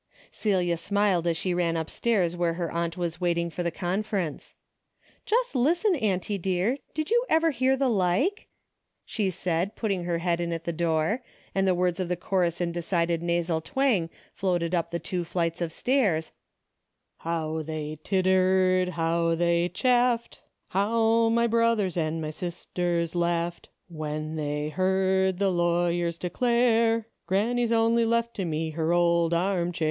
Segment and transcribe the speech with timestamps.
[0.31, 4.55] Celia smiled as she ran upstairs where her aunt was waiting for the conference.
[5.27, 8.47] "Just listen, auntie dear, did you ever hear the like,"
[9.05, 11.21] she said, putting her head in at the door,
[11.53, 15.61] and the words of the chorus in decided nasal twang floated up the two flights
[15.61, 16.31] of stairs:
[17.17, 24.69] "How they tittered, how they chaffed, How my brothers and my sisters laughed, When they
[24.69, 29.79] heard the lawyers declare, Granny's only left to me her old armchair."